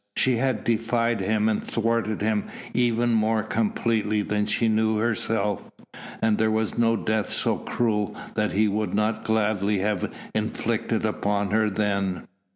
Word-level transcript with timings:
She 0.17 0.37
had 0.37 0.63
defied 0.63 1.21
him 1.21 1.47
and 1.47 1.63
thwarted 1.63 2.23
him 2.23 2.45
even 2.73 3.11
more 3.11 3.43
completely 3.43 4.23
than 4.23 4.47
she 4.47 4.67
knew 4.67 4.97
herself; 4.97 5.69
and 6.23 6.39
there 6.39 6.49
was 6.49 6.75
no 6.75 6.95
death 6.95 7.29
so 7.29 7.57
cruel 7.57 8.15
that 8.33 8.53
he 8.53 8.67
would 8.67 8.95
not 8.95 9.23
gladly 9.23 9.77
have 9.77 10.11
inflicted 10.33 11.05
upon 11.05 11.51
her 11.51 11.69
then. 11.69 12.23